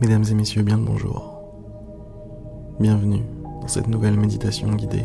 Mesdames 0.00 0.24
et 0.30 0.34
messieurs, 0.34 0.62
bien 0.62 0.78
le 0.78 0.84
bonjour. 0.84 1.42
Bienvenue 2.80 3.22
dans 3.60 3.68
cette 3.68 3.86
nouvelle 3.86 4.18
méditation 4.18 4.70
guidée. 4.70 5.04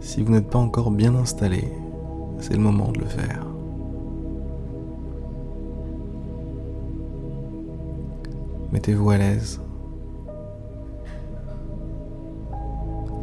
Si 0.00 0.22
vous 0.22 0.30
n'êtes 0.30 0.50
pas 0.50 0.58
encore 0.58 0.90
bien 0.90 1.14
installé, 1.14 1.72
c'est 2.38 2.52
le 2.52 2.60
moment 2.60 2.92
de 2.92 2.98
le 2.98 3.06
faire. 3.06 3.46
Mettez-vous 8.72 9.08
à 9.08 9.16
l'aise. 9.16 9.58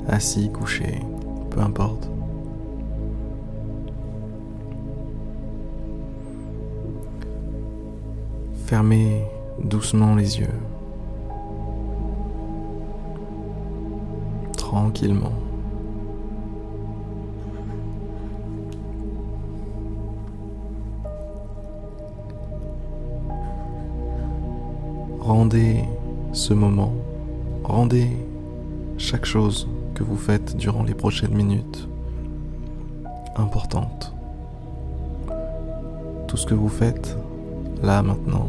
Assis, 0.07 0.49
couché, 0.51 1.01
peu 1.55 1.61
importe. 1.61 2.09
Fermez 8.65 9.23
doucement 9.63 10.15
les 10.15 10.39
yeux. 10.39 10.59
Tranquillement. 14.57 15.31
Rendez 25.21 25.85
ce 26.33 26.53
moment, 26.53 26.93
rendez 27.63 28.09
chaque 28.97 29.25
chose 29.25 29.67
que 29.95 30.03
vous 30.03 30.17
faites 30.17 30.57
durant 30.57 30.83
les 30.83 30.93
prochaines 30.93 31.33
minutes 31.33 31.87
importante. 33.37 34.13
Tout 36.27 36.37
ce 36.37 36.45
que 36.45 36.53
vous 36.53 36.69
faites 36.69 37.17
là 37.81 38.03
maintenant 38.03 38.47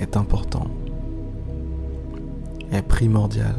est 0.00 0.16
important, 0.16 0.66
est 2.72 2.82
primordial. 2.82 3.54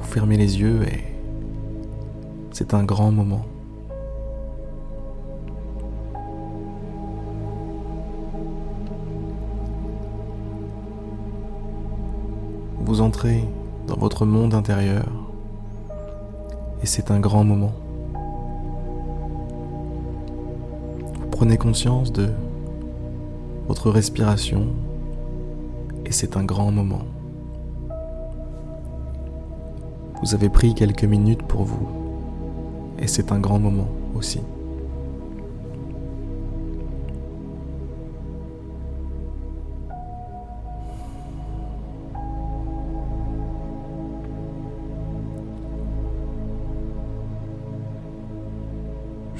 Vous 0.00 0.06
fermez 0.08 0.38
les 0.38 0.58
yeux 0.58 0.82
et 0.84 1.04
c'est 2.52 2.74
un 2.74 2.84
grand 2.84 3.12
moment. 3.12 3.44
Vous 12.90 13.02
entrez 13.02 13.44
dans 13.86 13.94
votre 13.94 14.26
monde 14.26 14.52
intérieur 14.52 15.04
et 16.82 16.86
c'est 16.86 17.12
un 17.12 17.20
grand 17.20 17.44
moment. 17.44 17.70
Vous 21.20 21.28
prenez 21.30 21.56
conscience 21.56 22.12
de 22.12 22.30
votre 23.68 23.92
respiration 23.92 24.66
et 26.04 26.10
c'est 26.10 26.36
un 26.36 26.42
grand 26.42 26.72
moment. 26.72 27.04
Vous 30.20 30.34
avez 30.34 30.48
pris 30.48 30.74
quelques 30.74 31.04
minutes 31.04 31.44
pour 31.44 31.62
vous 31.62 31.86
et 32.98 33.06
c'est 33.06 33.30
un 33.30 33.38
grand 33.38 33.60
moment 33.60 33.86
aussi. 34.16 34.40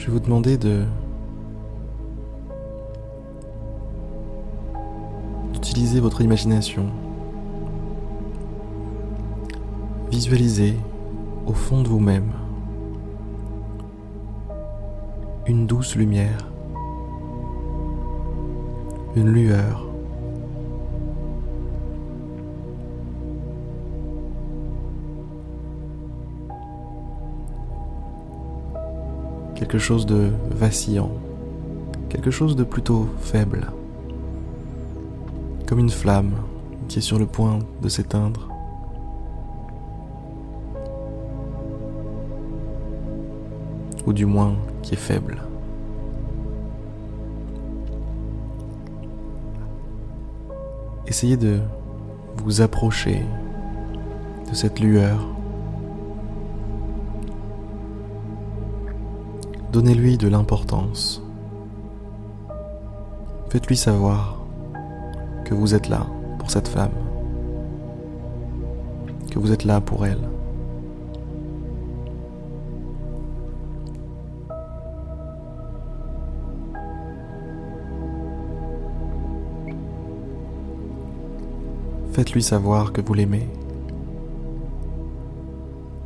Je 0.01 0.07
vais 0.07 0.13
vous 0.13 0.21
demander 0.21 0.57
de 0.57 0.85
d'utiliser 5.53 6.01
votre 6.01 6.23
imagination. 6.23 6.87
Visualisez 10.11 10.75
au 11.47 11.53
fond 11.53 11.83
de 11.83 11.89
vous-même 11.89 12.33
une 15.47 15.67
douce 15.67 15.95
lumière, 15.97 16.51
une 19.17 19.29
lueur. 19.29 19.90
Quelque 29.71 29.79
chose 29.79 30.05
de 30.05 30.33
vacillant, 30.51 31.13
quelque 32.09 32.33
chose 32.33 32.57
de 32.57 32.65
plutôt 32.65 33.07
faible, 33.21 33.69
comme 35.65 35.79
une 35.79 35.91
flamme 35.91 36.33
qui 36.89 36.99
est 36.99 37.03
sur 37.03 37.21
le 37.21 37.27
point 37.27 37.61
de 37.81 37.89
s'éteindre. 37.89 38.49
ou 44.07 44.15
du 44.15 44.25
moins 44.25 44.57
qui 44.83 44.95
est 44.95 44.97
faible. 44.97 45.43
Essayez 51.07 51.37
de 51.37 51.61
vous 52.39 52.63
approcher 52.63 53.23
de 54.51 54.55
cette 54.55 54.81
lueur. 54.81 55.40
Donnez-lui 59.73 60.19
de 60.19 60.27
l'importance. 60.27 61.23
Faites-lui 63.51 63.77
savoir 63.77 64.41
que 65.45 65.55
vous 65.55 65.77
êtes 65.77 65.89
là 65.89 66.09
pour 66.41 66.51
cette 66.51 66.67
femme, 66.67 66.91
que 69.31 69.39
vous 69.39 69.53
êtes 69.53 69.63
là 69.63 69.81
pour 69.81 70.05
elle. 70.05 70.29
Faites-lui 82.13 82.43
savoir 82.43 82.93
que 82.93 83.01
vous 83.01 83.15
l'aimez. 83.15 83.49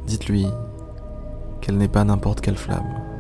Dites-lui 0.07 0.47
qu'elle 1.63 1.79
n'est 1.79 1.89
pas 1.89 2.05
n'importe 2.05 2.43
quelle 2.43 2.59
flamme. 2.59 3.14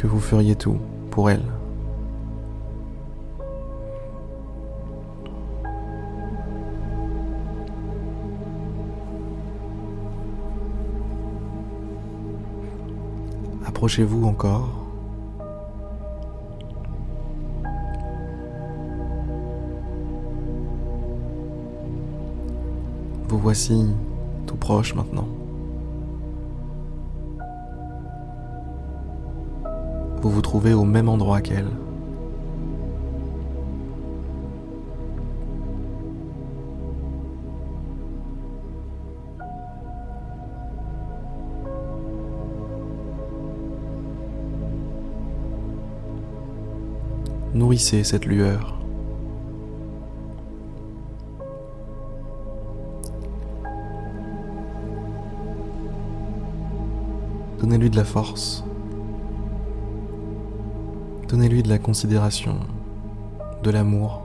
Que 0.00 0.06
vous 0.06 0.18
feriez 0.18 0.56
tout 0.56 0.78
pour 1.10 1.28
elle. 1.28 1.42
Approchez-vous 13.66 14.24
encore 14.24 14.70
Vous 23.28 23.38
voici 23.38 23.86
tout 24.46 24.56
proche 24.56 24.94
maintenant. 24.94 25.28
Vous 30.22 30.28
vous 30.28 30.42
trouvez 30.42 30.74
au 30.74 30.84
même 30.84 31.08
endroit 31.08 31.40
qu'elle. 31.40 31.70
Nourrissez 47.54 48.04
cette 48.04 48.26
lueur. 48.26 48.78
Donnez-lui 57.58 57.88
de 57.90 57.96
la 57.96 58.04
force. 58.04 58.64
Donnez-lui 61.30 61.62
de 61.62 61.68
la 61.68 61.78
considération, 61.78 62.56
de 63.62 63.70
l'amour. 63.70 64.22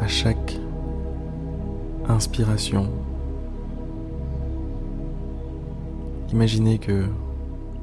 À 0.00 0.08
chaque 0.08 0.58
inspiration, 2.08 2.88
imaginez 6.32 6.78
que 6.78 7.04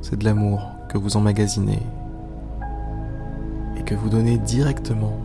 c'est 0.01 0.19
de 0.19 0.25
l'amour 0.25 0.59
que 0.89 0.97
vous 0.97 1.15
emmagasinez 1.15 1.79
que 3.87 3.95
vous 3.95 4.09
donnez 4.09 4.37
directement 4.37 5.17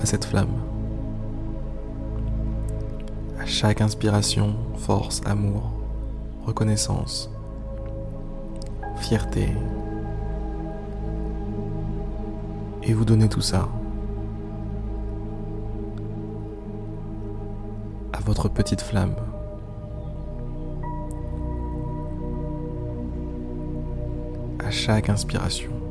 à 0.00 0.06
cette 0.06 0.24
flamme. 0.24 0.62
À 3.38 3.44
chaque 3.44 3.82
inspiration, 3.82 4.54
force, 4.78 5.20
amour, 5.26 5.74
reconnaissance, 6.46 7.30
fierté. 8.96 9.48
Et 12.82 12.94
vous 12.94 13.04
donnez 13.04 13.28
tout 13.28 13.42
ça 13.42 13.68
à 18.14 18.20
votre 18.20 18.48
petite 18.48 18.80
flamme. 18.80 19.16
À 24.64 24.70
chaque 24.70 25.10
inspiration. 25.10 25.87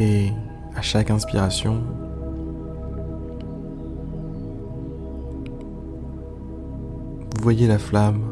Et 0.00 0.32
à 0.76 0.82
chaque 0.82 1.10
inspiration, 1.10 1.82
vous 7.34 7.42
voyez 7.42 7.66
la 7.66 7.78
flamme 7.78 8.30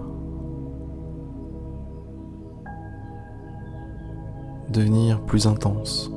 devenir 4.70 5.20
plus 5.22 5.48
intense. 5.48 6.10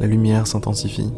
La 0.00 0.06
lumière 0.06 0.46
s'intensifie. 0.46 1.12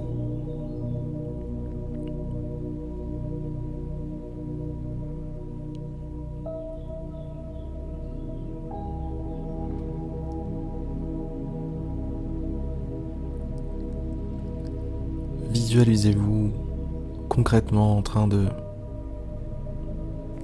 Concrètement 17.36 17.98
en 17.98 18.02
train 18.02 18.26
de 18.26 18.46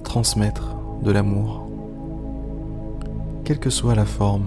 transmettre 0.03 0.75
de 1.01 1.11
l'amour, 1.11 1.67
quelle 3.43 3.59
que 3.59 3.71
soit 3.71 3.95
la 3.95 4.05
forme 4.05 4.45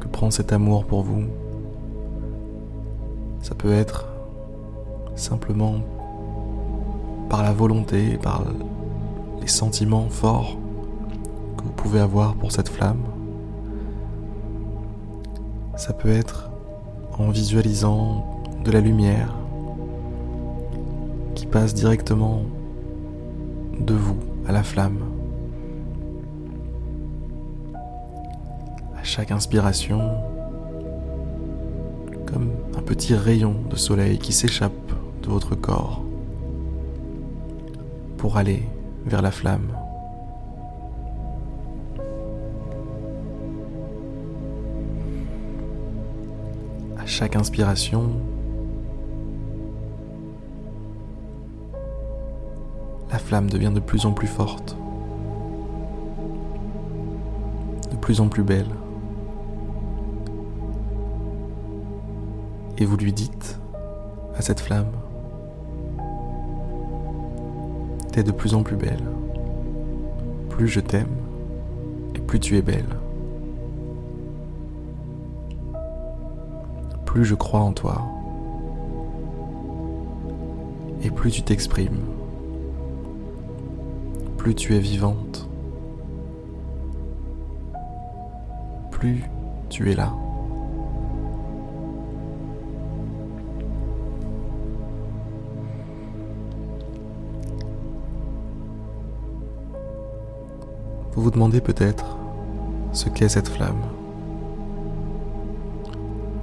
que 0.00 0.08
prend 0.08 0.30
cet 0.30 0.54
amour 0.54 0.86
pour 0.86 1.02
vous. 1.02 1.24
Ça 3.42 3.54
peut 3.54 3.74
être 3.74 4.06
simplement 5.16 5.74
par 7.28 7.42
la 7.42 7.52
volonté, 7.52 8.16
par 8.16 8.42
les 9.42 9.48
sentiments 9.48 10.08
forts 10.08 10.56
que 11.58 11.62
vous 11.62 11.72
pouvez 11.72 12.00
avoir 12.00 12.36
pour 12.36 12.52
cette 12.52 12.70
flamme. 12.70 13.02
Ça 15.76 15.92
peut 15.92 16.10
être 16.10 16.48
en 17.18 17.28
visualisant 17.28 18.40
de 18.64 18.70
la 18.70 18.80
lumière 18.80 19.43
passe 21.54 21.72
directement 21.72 22.42
de 23.78 23.94
vous 23.94 24.18
à 24.48 24.50
la 24.50 24.64
flamme. 24.64 24.98
À 28.98 29.04
chaque 29.04 29.30
inspiration, 29.30 30.00
comme 32.26 32.50
un 32.76 32.82
petit 32.82 33.14
rayon 33.14 33.54
de 33.70 33.76
soleil 33.76 34.18
qui 34.18 34.32
s'échappe 34.32 34.72
de 35.22 35.28
votre 35.28 35.54
corps 35.54 36.02
pour 38.16 38.36
aller 38.36 38.64
vers 39.06 39.22
la 39.22 39.30
flamme. 39.30 39.68
À 46.98 47.06
chaque 47.06 47.36
inspiration, 47.36 48.10
flamme 53.34 53.50
devient 53.50 53.72
de 53.74 53.80
plus 53.80 54.06
en 54.06 54.12
plus 54.12 54.28
forte, 54.28 54.76
de 57.90 57.96
plus 57.96 58.20
en 58.20 58.28
plus 58.28 58.44
belle. 58.44 58.68
Et 62.78 62.84
vous 62.84 62.96
lui 62.96 63.12
dites 63.12 63.58
à 64.36 64.42
cette 64.42 64.60
flamme, 64.60 64.92
t'es 68.12 68.22
de 68.22 68.30
plus 68.30 68.54
en 68.54 68.62
plus 68.62 68.76
belle. 68.76 69.02
Plus 70.50 70.68
je 70.68 70.78
t'aime, 70.78 71.16
et 72.14 72.20
plus 72.20 72.38
tu 72.38 72.56
es 72.56 72.62
belle. 72.62 72.86
Plus 77.04 77.24
je 77.24 77.34
crois 77.34 77.62
en 77.62 77.72
toi, 77.72 78.00
et 81.02 81.10
plus 81.10 81.32
tu 81.32 81.42
t'exprimes 81.42 82.13
plus 84.44 84.54
tu 84.54 84.76
es 84.76 84.78
vivante, 84.78 85.48
plus 88.90 89.24
tu 89.70 89.90
es 89.90 89.94
là. 89.94 90.12
Vous 101.14 101.22
vous 101.22 101.30
demandez 101.30 101.62
peut-être 101.62 102.18
ce 102.92 103.08
qu'est 103.08 103.30
cette 103.30 103.48
flamme. 103.48 103.80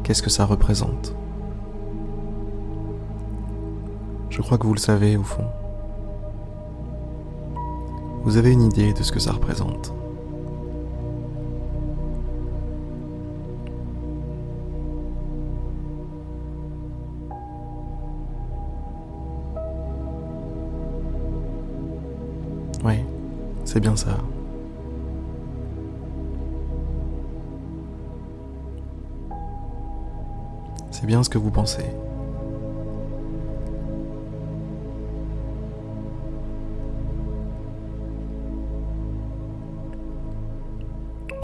Qu'est-ce 0.01 0.23
que 0.23 0.31
ça 0.31 0.45
représente? 0.45 1.13
Je 4.31 4.41
crois 4.41 4.57
que 4.57 4.65
vous 4.65 4.73
le 4.73 4.79
savez 4.79 5.17
au 5.17 5.23
fond. 5.23 5.45
Vous 8.23 8.37
avez 8.37 8.51
une 8.51 8.61
idée 8.61 8.93
de 8.93 9.01
ce 9.01 9.11
que 9.11 9.19
ça 9.19 9.31
représente. 9.31 9.91
Oui, 22.83 22.95
c'est 23.65 23.79
bien 23.79 23.95
ça. 23.95 24.17
C'est 30.91 31.05
bien 31.05 31.23
ce 31.23 31.29
que 31.29 31.39
vous 31.39 31.51
pensez. 31.51 31.85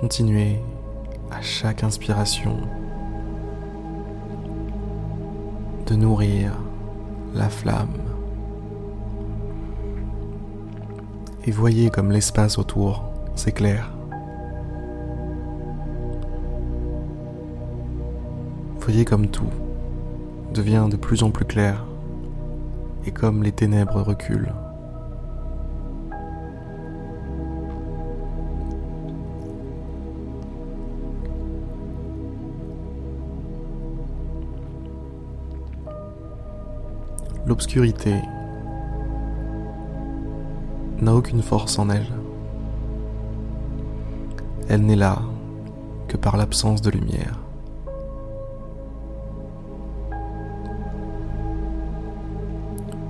Continuez 0.08 0.62
à 1.32 1.42
chaque 1.42 1.84
inspiration 1.84 2.56
de 5.86 5.96
nourrir 5.96 6.54
la 7.36 7.50
flamme. 7.50 7.98
Et 11.46 11.52
voyez 11.52 11.90
comme 11.90 12.14
l'espace 12.14 12.58
autour 12.58 13.04
s'éclaire. 13.36 13.92
Voyez 18.80 19.04
comme 19.04 19.28
tout 19.28 19.52
devient 20.54 20.88
de 20.90 20.96
plus 20.96 21.22
en 21.22 21.32
plus 21.32 21.44
clair 21.44 21.86
et 23.06 23.12
comme 23.12 23.44
les 23.44 23.52
ténèbres 23.52 24.02
reculent. 24.04 24.54
L'obscurité 37.58 38.14
n'a 41.02 41.16
aucune 41.16 41.42
force 41.42 41.80
en 41.80 41.90
elle. 41.90 42.06
Elle 44.70 44.84
n'est 44.84 44.96
là 44.96 45.24
que 46.08 46.18
par 46.18 46.38
l'absence 46.38 46.84
de 46.84 46.92
lumière. 46.92 47.40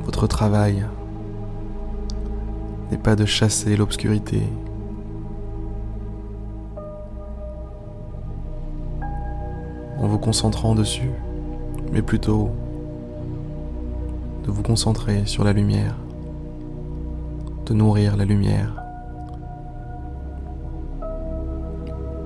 Votre 0.05 0.27
travail 0.27 0.85
n'est 2.89 2.97
pas 2.97 3.17
de 3.17 3.25
chasser 3.25 3.75
l'obscurité, 3.75 4.43
en 9.99 10.07
vous 10.07 10.19
concentrant 10.19 10.73
dessus, 10.73 11.11
mais 11.91 12.01
plutôt 12.01 12.49
de 14.47 14.51
vous 14.51 14.63
concentrer 14.63 15.25
sur 15.25 15.43
la 15.43 15.51
lumière, 15.51 15.97
de 17.65 17.73
nourrir 17.73 18.15
la 18.15 18.23
lumière, 18.23 18.81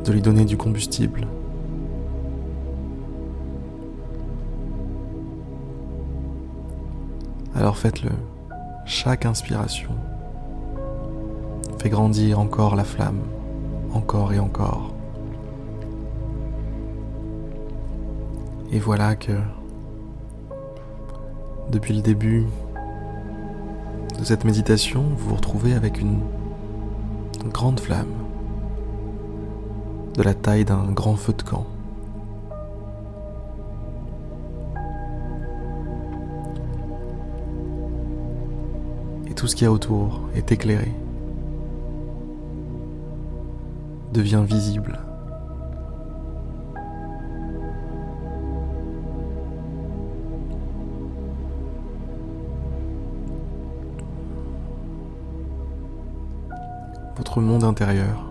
de 0.06 0.12
lui 0.12 0.22
donner 0.22 0.46
du 0.46 0.56
combustible. 0.56 1.26
Alors 7.56 7.78
faites-le, 7.78 8.12
chaque 8.86 9.26
inspiration 9.26 9.92
fait 11.80 11.90
grandir 11.90 12.40
encore 12.40 12.76
la 12.76 12.84
flamme, 12.84 13.22
encore 13.94 14.32
et 14.32 14.40
encore. 14.40 14.94
Et 18.72 18.78
voilà 18.78 19.16
que 19.16 19.34
depuis 21.72 21.94
le 21.94 22.02
début 22.02 22.46
de 24.20 24.26
cette 24.26 24.44
méditation, 24.44 25.04
vous 25.16 25.30
vous 25.30 25.36
retrouvez 25.36 25.74
avec 25.74 26.00
une, 26.00 26.20
grande 27.48 27.80
flamme, 27.80 28.14
de 30.14 30.22
la 30.22 30.34
taille 30.34 30.66
d'un 30.66 30.92
grand 30.92 31.16
feu 31.16 31.34
de 31.34 31.42
camp. 31.42 31.66
Et 39.28 39.34
tout 39.34 39.48
ce 39.48 39.56
qu'il 39.56 39.66
y 39.66 39.68
a 39.68 39.72
autour 39.72 40.22
est 40.36 40.52
éclairé, 40.52 40.92
devient 44.14 44.44
visible. 44.46 45.00
Monde 57.40 57.64
intérieur. 57.64 58.26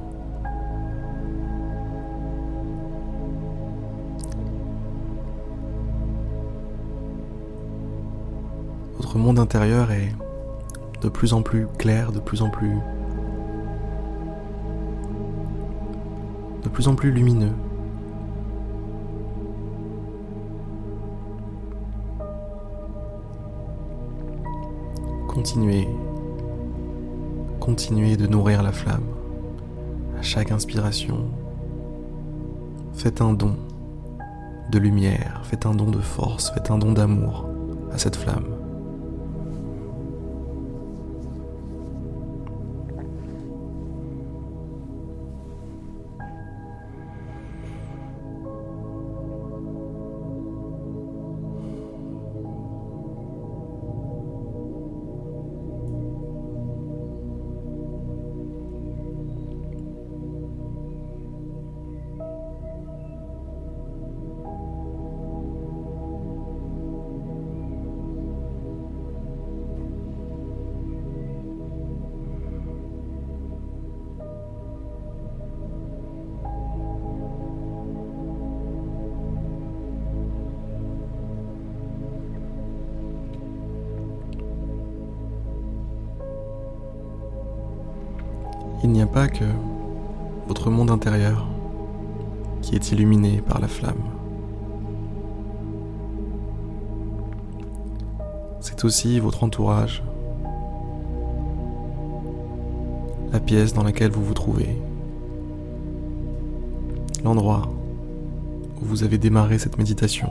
Votre 8.99 9.17
monde 9.17 9.39
intérieur 9.39 9.91
est 9.91 10.15
de 11.01 11.09
plus 11.09 11.33
en 11.33 11.41
plus 11.41 11.67
clair, 11.79 12.13
de 12.13 12.21
plus 12.21 12.43
en 12.43 12.51
plus 12.51 12.77
de 16.63 16.69
plus 16.69 16.87
en 16.89 16.95
plus 16.95 17.11
lumineux. 17.11 17.55
Continuez 25.27 25.89
continuez 27.71 28.17
de 28.17 28.27
nourrir 28.27 28.65
la 28.65 28.73
flamme. 28.73 29.07
À 30.19 30.23
chaque 30.23 30.51
inspiration, 30.51 31.29
faites 32.95 33.21
un 33.21 33.33
don 33.33 33.55
de 34.73 34.79
lumière, 34.81 35.43
faites 35.45 35.67
un 35.67 35.75
don 35.75 35.89
de 35.89 36.01
force, 36.01 36.51
faites 36.51 36.69
un 36.73 36.79
don 36.79 36.91
d'amour 36.91 37.49
à 37.93 37.97
cette 37.99 38.17
flamme. 38.17 38.60
Il 88.83 88.91
n'y 88.91 89.03
a 89.03 89.07
pas 89.07 89.29
que 89.29 89.45
votre 90.49 90.71
monde 90.71 90.91
intérieur 90.91 91.47
qui 92.63 92.75
est 92.75 92.93
illuminé 92.93 93.43
par 93.43 93.61
la 93.61 93.69
flamme. 93.69 94.03
C'est 98.61 98.85
aussi 98.85 99.21
votre 99.21 99.45
entourage, 99.45 100.03
la 103.33 103.41
pièce 103.41 103.75
dans 103.75 103.83
laquelle 103.83 104.11
vous 104.11 104.25
vous 104.25 104.35
trouvez, 104.35 104.77
l'endroit 107.25 107.71
où 108.81 108.85
vous 108.85 109.05
avez 109.05 109.19
démarré 109.19 109.59
cette 109.59 109.79
méditation. 109.79 110.31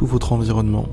Tout 0.00 0.06
votre 0.06 0.32
environnement, 0.32 0.86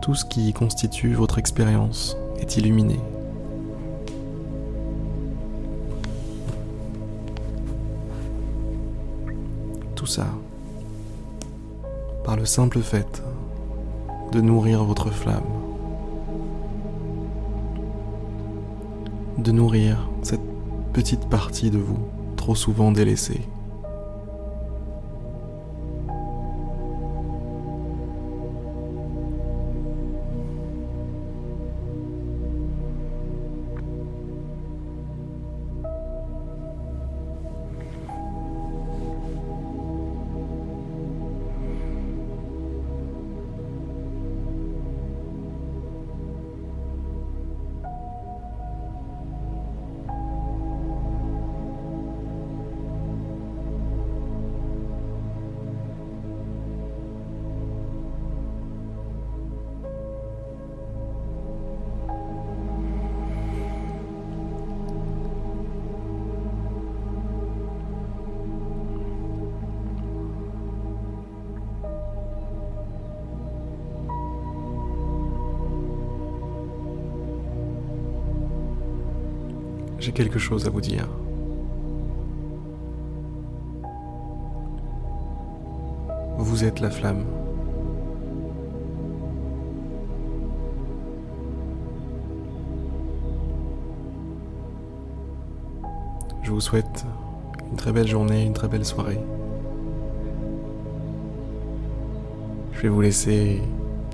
tout 0.00 0.14
ce 0.14 0.24
qui 0.24 0.52
constitue 0.52 1.12
votre 1.12 1.38
expérience 1.38 2.16
est 2.38 2.56
illuminé. 2.56 3.00
Tout 9.96 10.06
ça 10.06 10.28
par 12.22 12.36
le 12.36 12.44
simple 12.44 12.78
fait 12.78 13.20
de 14.30 14.40
nourrir 14.40 14.84
votre 14.84 15.10
flamme, 15.10 15.42
de 19.38 19.50
nourrir 19.50 20.08
cette 20.22 20.46
petite 20.92 21.28
partie 21.28 21.72
de 21.72 21.78
vous 21.78 21.98
trop 22.36 22.54
souvent 22.54 22.92
délaissée. 22.92 23.40
J'ai 80.04 80.12
quelque 80.12 80.38
chose 80.38 80.66
à 80.66 80.70
vous 80.70 80.82
dire. 80.82 81.08
Vous 86.36 86.62
êtes 86.62 86.80
la 86.80 86.90
flamme. 86.90 87.24
Je 96.42 96.50
vous 96.50 96.60
souhaite 96.60 97.06
une 97.70 97.76
très 97.78 97.90
belle 97.90 98.06
journée, 98.06 98.44
une 98.44 98.52
très 98.52 98.68
belle 98.68 98.84
soirée. 98.84 99.18
Je 102.72 102.82
vais 102.82 102.88
vous 102.90 103.00
laisser 103.00 103.62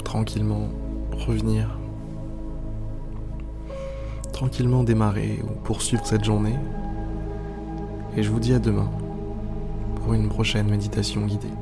tranquillement 0.05 0.69
revenir 1.11 1.80
tranquillement 4.41 4.85
démarrer 4.85 5.39
ou 5.45 5.53
poursuivre 5.65 6.07
cette 6.07 6.25
journée. 6.25 6.55
Et 8.17 8.23
je 8.23 8.31
vous 8.31 8.41
dis 8.41 8.55
à 8.55 8.59
demain 8.59 8.91
pour 9.97 10.15
une 10.15 10.31
prochaine 10.31 10.67
méditation 10.67 11.27
guidée. 11.27 11.53